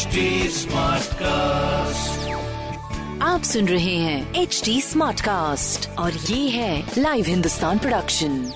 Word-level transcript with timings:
HD 0.00 0.06
cast 1.14 2.28
आप 3.22 3.42
सुन 3.42 3.68
रहे 3.68 3.96
हैं 3.96 4.34
एच 4.34 4.62
डी 4.64 4.80
स्मार्ट 4.80 5.20
कास्ट 5.20 5.88
और 5.90 6.12
ये 6.12 6.48
है 6.48 6.90
लाइव 6.98 7.24
हिंदुस्तान 7.24 7.78
प्रोडक्शन 7.78 8.52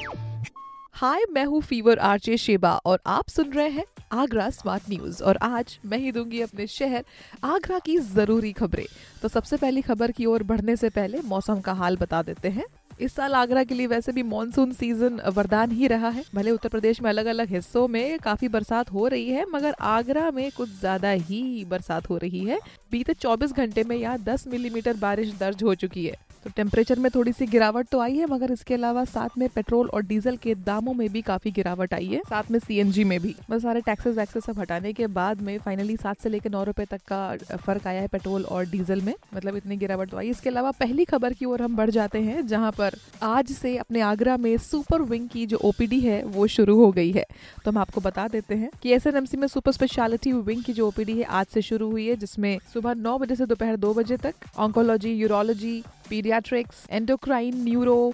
हाय 0.93 1.25
मैं 1.33 1.45
हूँ 1.45 1.63
फीवर 1.63 1.99
आरजे 1.99 2.37
शेबा 2.37 2.81
और 2.87 3.01
आप 3.07 3.29
सुन 3.29 3.51
रहे 3.53 3.69
हैं 3.69 3.85
आगरा 4.13 4.51
स्मार्ट 4.51 4.83
न्यूज़ 4.91 5.23
और 5.23 5.37
आज 5.37 5.79
मैं 5.87 5.99
ही 5.99 6.13
दूँगी 6.13 6.41
अपने 6.41 6.67
शहर 6.67 7.05
आगरा 7.45 7.79
की 7.79 7.99
ज़रूरी 7.99 8.53
खबरें। 8.53 8.87
तो 9.23 9.29
सबसे 9.29 9.57
पहली 9.57 9.81
खबर 9.81 10.11
की 10.11 10.27
ओर 10.27 10.43
बढ़ने 10.43 10.77
से 10.77 10.89
पहले 10.89 11.21
मौसम 11.21 11.61
का 11.61 11.73
हाल 11.73 11.97
बता 11.97 12.23
देते 12.23 12.49
हैं। 12.49 12.65
इस 13.01 13.15
साल 13.15 13.35
आगरा 13.35 13.63
के 13.65 13.75
लिए 13.75 13.87
वैसे 13.87 14.13
भी 14.13 14.23
मानसून 14.23 14.73
सीज़न 14.73 15.21
वरदान 15.29 15.71
ही 15.71 15.87
रहा 15.87 16.09
है। 16.09 16.23
भले 16.35 16.51
उत्तर 16.51 16.69
प्रदेश 16.69 17.01
में 17.03 17.09
अलग 17.11 17.27
अलग 17.27 17.49
हिस्सों 17.49 17.87
में 17.89 18.19
काफ़ी 18.19 18.49
बरसात 18.49 18.93
हो 18.93 19.07
रही 19.09 19.31
है, 19.31 19.45
मगर 19.51 19.75
आगरा 19.81 20.31
में 20.31 20.51
कुछ 20.51 20.69
ज़्यादा 20.71 21.11
ही 21.11 21.65
बरसात 21.65 22.09
हो 22.11 22.17
रही 22.17 22.45
है। 22.45 22.59
बीते 22.91 23.15
24 23.15 23.53
घंटे 23.53 23.85
में 23.85 23.97
यहाँ 23.97 24.19
10 24.21 24.47
मिलीमीटर 24.47 24.97
बारिश 24.97 25.35
दर्ज 25.39 25.63
हो 25.63 25.75
चुकी 25.75 26.05
है। 26.07 26.17
तो 26.45 26.51
टेम्परेचर 26.57 26.99
में 26.99 27.11
थोड़ी 27.15 27.33
सी 27.33 27.47
गिरावट 27.47 27.87
तो 27.89 27.99
आई 28.01 28.17
है, 28.17 28.27
मगर 28.27 28.51
इसके 28.53 28.75
अलावा 28.75 29.05
साथ 29.07 29.37
में 29.39 29.49
पेट्रोल 29.49 29.89
और 29.89 30.03
डीजल 30.05 30.37
के 30.37 30.55
दामों 30.57 30.95
में 30.95 31.09
भी 31.13 31.21
काफ़ी 31.23 31.51
गिरावट 31.51 31.95
आई 31.95 32.07
है, 32.07 32.21
साथ 32.21 32.51
में 32.51 32.59
सीएनजी 32.59 33.05
में 33.05 33.19
भी। 33.21 33.35
बस 33.51 33.63
सारे 33.63 33.81
टैक्सेस 33.81 34.17
वैक्सेस 34.17 34.45
सब 34.45 34.59
हटाने 34.61 34.93
के 34.93 35.07
बाद 35.09 35.41
में 35.41 35.57
फाइनली 35.59 35.97
सात 35.97 36.21
से 36.21 36.29
लेकर 36.29 36.51
नौ 36.51 36.63
रुपए 36.65 36.85
तक 36.85 37.01
का 37.09 37.57
फ़र्क 37.57 37.87
आया 37.87 38.01
है 38.01 38.09
पेट्रोल 38.09 38.45
और 38.45 38.67
डीजल 38.67 39.01
में 39.01 39.15
मतलब 39.35 39.57
इतनी 39.57 39.77
गिरावट 39.77 40.11
तो 40.11 40.17
आई। 40.17 40.31
इसके 40.31 40.51
अलावा 40.51 40.71
पहली 40.81 41.05
खबर 41.05 41.33
की 41.33 41.45
ओर 41.45 41.63
हम 41.63 41.77
बढ़ 41.77 41.91
जाते 41.91 42.21
हैं, 42.21 42.47
जहाँ 42.47 42.73
पर 42.73 42.97
आज 43.23 43.53
से 43.53 43.77
अपने 43.79 44.01
आगरा 44.03 44.37
में 44.37 44.57
सुपर 44.61 45.03
विंग 45.05 45.29
की 45.29 45.47
जो 45.47 45.59
ओपीडी 45.65 46.01
है, 46.01 46.23
वो 46.25 46.47
शुरू 46.49 46.77
हो 46.77 46.91
गई 46.93 47.11
है। 47.13 47.25
तो 47.65 47.71
हम 47.71 47.79
आपको 47.79 48.01
बता 48.01 48.29
देते 48.29 48.55
हैं 48.55 48.71
कि 48.83 48.93
एस 48.93 49.07
में 49.35 49.47
सुपर 49.49 49.73
स्पेशलिटी 49.73 50.33
विंग 50.35 50.63
की 50.63 50.73
जो 50.73 50.87
ओपीडी 50.89 51.19
है, 51.19 51.25
आज 51.25 51.47
से 51.47 51.63
शुरू 51.63 51.91
हुई 51.91 52.07
है, 52.07 52.17
जिसमें 52.17 52.59
सुबह 52.75 52.95
नौ 52.97 53.19
बजे 53.19 53.37
से 53.37 53.47
दोपहर 53.47 53.77
दो 53.79 53.95
बजे 53.95 54.17
तक 54.19 54.35
oncology 54.59 55.13
urology 55.15 55.83
paediatrics 56.15 56.87
endocrine 56.91 57.63
neuro 57.65 58.13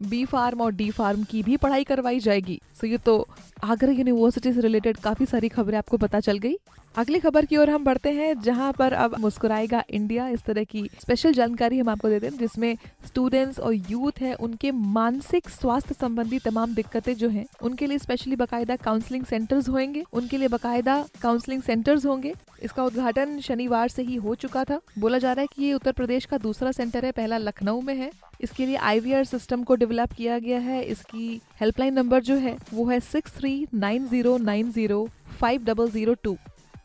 B 0.02 0.24
pharm 0.24 0.60
और 0.60 0.72
डी 0.72 0.90
फार्म 0.90 1.24
की 1.24 1.42
भी 1.42 1.56
पढ़ाई 1.56 1.84
करवाई 1.84 2.20
जाएगी। 2.20 2.60
सो 2.80 2.86
ये 2.86 2.98
तो 2.98 3.26
आगरा 3.64 3.92
यूनिवर्सिटी 3.92 4.52
से 4.52 4.60
रिलेटेड 4.60 4.96
काफ़ी 4.98 5.26
सारी 5.26 5.48
खबरें 5.48 5.78
आपको 5.78 5.96
पता 5.96 6.20
चल 6.20 6.38
गई। 6.38 6.56
अगली 6.94 7.18
खबर 7.18 7.44
की 7.44 7.56
ओर 7.56 7.70
हम 7.70 7.84
बढ़ते 7.84 8.10
हैं, 8.10 8.40
जहाँ 8.40 8.72
पर 8.72 8.92
अब 8.92 9.14
मुस्कुराएगा 9.20 9.82
इंडिया। 9.90 10.28
इस 10.28 10.42
तरह 10.42 10.64
की 10.64 10.82
स्पेशल 11.00 11.32
जानकारी 11.32 11.78
हम 11.78 11.88
आपको 11.88 12.08
देते 12.08 12.26
हैं, 12.26 12.38
जिसमें 12.38 12.76
स्टूडेंट्स 13.06 13.58
और 13.60 13.74
यूथ 13.74 14.20
है, 14.20 14.34
उनके 14.34 14.70
मानसिक 14.70 15.48
स्वास्थ्य 15.48 15.94
संबंधी 15.94 16.38
तमाम 16.38 16.74
दिक्कतें 16.74 17.14
जो 17.14 17.28
हैं, 17.28 17.46
उनके 17.62 17.86
लिए 17.86 17.98
स्पेशली 17.98 18.36
बकायदा 18.36 18.76
काउंसलिंग 18.76 19.24
सेंटर्स 19.24 19.68
होंगे। 19.68 20.04
उनके 20.12 20.36
लिए 20.36 20.48
बकायदा 20.48 21.04
काउंसलिंग 21.22 21.62
सेंटर्स 21.62 22.06
होंगे। 22.06 22.34
इसका 22.62 22.84
उद्घाटन 22.84 23.38
शनिवार 23.40 23.88
से 23.88 24.02
ही 24.02 24.16
हो 24.16 24.34
चुका 24.34 24.64
था। 24.64 24.80
बोला 24.98 25.18
जा 25.18 25.32
रहा 25.32 25.40
है 25.40 25.48
कि 25.56 25.64
ये 25.64 25.72
उत्तर 25.72 25.92
प्रदेश 25.92 26.24
का 26.24 26.38
दूसरा 26.38 26.72
सेंटर 26.72 27.04
है, 27.04 27.12
पहला 27.12 27.38
लखनऊ 27.38 27.80
में 27.80 27.94
है। 27.94 28.10
इसके 28.40 28.66
लिए 28.66 28.76
आईवीआर 28.76 29.24
सिस्टम 29.24 29.62
को 29.62 29.74
डेवलप 29.74 30.12
किया 30.12 30.38
गया 30.38 30.58
है। 30.58 30.82
इसकी 30.82 31.40
हेल्पलाइन 31.60 31.94
नंबर 31.94 32.22
जो 32.22 32.36
है, 32.36 32.56
वो 32.74 32.88
है 32.88 33.00
six 33.00 33.36
three 33.36 33.66
nine 33.74 34.08
zero 34.08 34.36
nine 34.38 34.70
zero 34.72 35.08
five 35.40 35.64
double 35.64 35.90
zero 35.90 36.14
two 36.14 36.36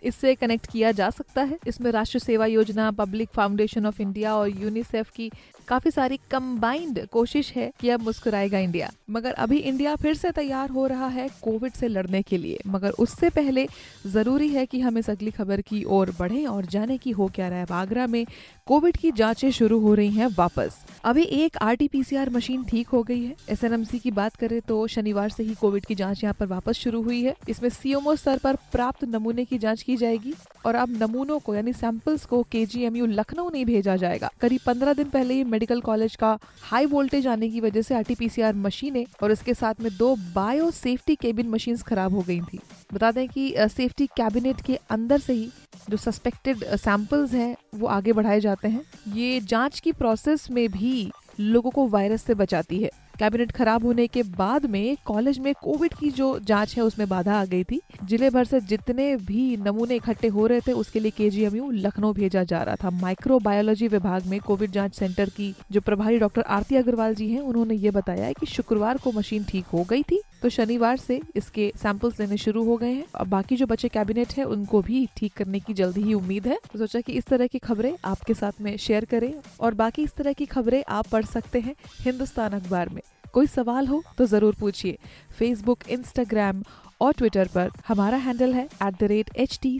इससे 0.05 0.35
कनेक्ट 0.35 0.71
किया 0.71 0.91
जा 0.91 1.09
सकता 1.09 1.41
है। 1.41 1.57
इसमें 1.67 1.91
राष्ट्रीय 1.91 2.19
सेवा 2.19 2.45
योजना 2.45 2.89
पब्लिक 2.93 3.29
फाउंडेशन 3.29 3.85
ऑफ़ 3.85 4.01
इंडिया 4.01 4.35
और 4.35 4.49
यूनिसेफ 4.61 5.09
की 5.09 5.29
काफ़ी 5.67 5.91
सारी 5.91 6.17
कंबाइंड 6.31 6.99
कोशिश 7.07 7.51
है 7.53 7.71
कि 7.79 7.89
अब 7.89 8.01
मुस्कुराएगा 8.01 8.59
इंडिया 8.59 8.91
मगर 9.09 9.33
अभी 9.35 9.57
इंडिया 9.59 9.95
फिर 9.95 10.13
से 10.13 10.31
तैयार 10.31 10.69
हो 10.69 10.85
रहा 10.87 11.07
है 11.07 11.27
कोविड 11.41 11.73
से 11.73 11.87
लड़ने 11.87 12.21
के 12.21 12.37
लिए। 12.37 12.59
मगर 12.67 12.89
उससे 12.99 13.29
पहले 13.29 13.67
ज़रूरी 14.07 14.47
है 14.49 14.65
कि 14.65 14.79
हम 14.79 14.97
इस 14.97 15.09
अगली 15.09 15.31
खबर 15.31 15.61
की 15.61 15.83
ओर 15.89 16.13
बढ़े 16.19 16.43
और 16.45 16.65
जाने 16.65 16.97
की 16.97 17.11
हो 17.11 17.27
क्या 17.35 17.47
रहा 17.47 17.59
है। 17.59 17.65
आगरा 17.71 18.05
में 18.07 18.25
कोविड 18.67 18.97
की 18.97 19.11
जांचें 19.11 19.49
शुरू 19.51 19.79
हो 19.79 19.93
रही 19.93 20.11
हैं 20.11 20.27
वापस। 20.37 20.77
अभी 21.03 21.23
एक 21.23 21.57
आरटीपीसीआर 21.61 22.29
मशीन 22.29 22.63
ठीक 22.63 22.87
हो 22.87 23.01
गई 23.03 23.23
है। 23.23 23.35
एसएनएमसी 23.49 23.99
की 23.99 24.11
बात 24.11 24.35
करें 24.35 24.59
तो 24.61 24.85
शनिवार 24.87 25.29
से 25.29 25.43
ही 25.43 25.53
कोविड 25.55 25.85
की 25.85 25.95
जाँच 25.95 26.23
यहाँ 26.23 26.35
पर 26.39 26.45
वापस 26.47 26.77
शुरू 26.77 27.01
हुई 27.01 27.21
है। 27.23 27.35
इसमें 27.49 27.69
सीएमओ 27.71 28.15
स्तर 28.15 28.37
पर 28.37 28.55
प्राप्त 28.71 29.03
नमूने 29.05 29.45
की 29.45 29.57
जाँच 29.57 29.81
की 29.81 29.94
जाएगी 29.97 30.33
और 30.65 30.75
अब 30.75 30.97
नमूनों 31.01 31.39
को, 31.39 31.55
यानी 31.55 31.73
सैंपल्स 31.73 32.25
को 32.25 32.41
केजीएमयू 32.43 33.05
लखनऊ 33.05 33.49
नहीं 33.49 33.65
भेजा 33.65 33.95
जाएगा। 33.95 34.29
करीब 34.41 34.61
पंद्रह 34.65 34.93
दिन 34.93 35.09
पहले 35.09 35.33
ही 35.33 35.43
मेडिकल 35.43 35.81
कॉलेज 35.81 36.15
का 36.15 36.37
हाई 36.61 36.85
वोल्टेज 36.85 37.27
आने 37.27 37.49
की 37.49 37.59
वजह 37.59 37.81
से 37.81 37.95
आरटीपीसीआर 37.95 38.55
मशीनें 38.55 39.05
और 39.23 39.31
इसके 39.31 39.53
साथ 39.53 39.81
में 39.81 39.91
दो 39.97 40.15
बायो 40.35 40.71
सेफ्टी 40.71 41.15
केबिन 41.15 41.49
मशीन 41.49 41.77
खराब 41.77 42.13
हो 42.13 42.21
गई 42.21 42.39
थी। 42.41 42.59
बता 42.93 43.11
दें 43.11 43.27
कि 43.29 43.53
सेफ्टी 43.59 44.07
कैबिनेट 44.07 44.61
के 44.61 44.79
अंदर 44.89 45.19
से 45.19 45.33
ही 45.33 45.49
जो 45.89 45.97
सस्पेक्टेड 45.97 46.63
सैंपल्स 46.75 47.33
हैं, 47.33 47.55
वो 47.75 47.87
आगे 47.87 48.13
बढ़ाए 48.13 48.39
जाते 48.39 48.67
हैं। 48.67 48.81
ये 49.13 49.39
जाँच 49.39 49.79
की 49.79 49.91
प्रोसेस 49.91 50.49
में 50.51 50.67
भी 50.71 51.11
लोगों 51.39 51.71
को 51.71 51.87
वायरस 51.87 52.23
से 52.23 52.33
बचाती 52.33 52.79
है। 52.79 52.89
कैबिनेट 53.19 53.51
खराब 53.51 53.85
होने 53.85 54.05
के 54.07 54.23
बाद 54.37 54.65
में 54.65 54.97
कॉलेज 55.05 55.37
में 55.39 55.53
कोविड 55.61 55.93
की 55.93 56.09
जो 56.11 56.27
जाँच 56.39 56.75
है, 56.77 56.83
उसमें 56.83 57.07
बाधा 57.09 57.39
आ 57.39 57.45
गई 57.45 57.63
थी। 57.63 57.81
ज़िले 58.03 58.29
भर 58.29 58.45
से 58.45 58.59
जितने 58.61 59.15
भी 59.17 59.55
नमूने 59.57 59.95
इकट्ठे 59.95 60.27
हो 60.27 60.47
रहे 60.47 60.61
थे, 60.61 60.71
उसके 60.73 60.99
लिए 60.99 61.11
केजीएमयू 61.11 61.69
लखनऊ 61.71 62.13
भेजा 62.13 62.43
जा 62.43 62.61
रहा 62.63 62.75
था। 62.75 62.89
माइक्रोबायोलॉजी 62.91 63.87
विभाग 63.87 64.25
में 64.25 64.39
कोविड 64.39 64.71
जाँच 64.71 64.95
सेंटर 64.95 65.29
की 65.29 65.53
जो 65.71 65.81
प्रभारी 65.81 66.19
डॉक्टर 66.19 66.41
आरती 66.41 66.75
अग्रवाल 66.75 67.15
जी 67.15 67.29
हैं, 67.29 67.41
उन्होंने 67.41 67.75
ये 67.75 67.91
बताया 67.91 68.31
कि 68.31 68.45
शुक्रवार 68.45 68.97
को 68.97 69.11
मशीन 69.11 69.43
ठीक 69.43 69.65
हो 69.65 69.83
गई 69.83 70.03
थी। 70.03 70.21
तो 70.45 70.49
शनिवार 70.49 70.97
से 70.97 71.19
इसके 71.35 71.71
सैंपल्स 71.75 72.19
लेने 72.19 72.37
शुरू 72.37 72.63
हो 72.63 72.75
गए 72.77 72.91
हैं 72.91 73.05
और 73.19 73.27
बाकी 73.27 73.55
जो 73.55 73.65
बचे 73.65 73.87
कैबिनेट 73.89 74.33
है, 74.37 74.43
उनको 74.45 74.81
भी 74.81 75.07
ठीक 75.17 75.33
करने 75.33 75.59
की 75.59 75.73
जल्दी 75.73 76.01
ही 76.01 76.13
उम्मीद 76.13 76.47
है। 76.47 76.57
तो 76.73 76.79
सोचा 76.79 77.01
कि 77.01 77.13
इस 77.13 77.25
तरह 77.25 77.47
की 77.47 77.59
खबरें 77.59 77.95
आपके 78.05 78.33
साथ 78.33 78.61
में 78.61 78.75
शेयर 78.77 79.05
करें 79.05 79.33
और 79.59 79.73
बाकी 79.73 80.03
इस 80.03 80.13
तरह 80.15 80.33
की 80.33 80.45
खबरें 80.45 80.83
आप 80.89 81.07
पढ़ 81.07 81.25
सकते 81.25 81.59
हैं 81.59 81.75
हिंदुस्तान 82.01 82.53
अखबार 82.53 82.89
में। 82.89 83.01
कोई 83.33 83.47
सवाल 83.47 83.87
हो 83.87 84.03
तो 84.17 84.25
ज़रूर 84.25 84.55
पूछिए। 84.59 84.97
फेसबुक 85.39 85.89
इंस्टाग्राम 85.89 86.63
और 87.01 87.13
ट्विटर 87.13 87.47
पर 87.55 87.71
हमारा 87.87 88.17
हैंडल 88.17 88.53
है 88.53 88.65
at 88.65 88.99
the 88.99 89.03
rate 89.03 89.35
H 89.37 89.59
T 89.61 89.79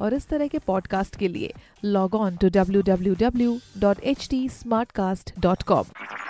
और 0.00 0.14
इस 0.14 0.28
तरह 0.28 0.46
के 0.46 0.58
पॉडकास्ट 0.66 1.16
के 1.16 1.28
लिए 1.28 1.52
log 1.84 2.14
on 2.14 2.36
to 2.36 2.48
W 2.50 2.82
W 2.82 3.14
W 3.20 3.58
dot 3.78 4.04
H 4.04 4.28
T 4.30 4.48
smart 4.54 4.92
cast 4.92 5.38
dot 5.40 5.62
com 5.62 6.29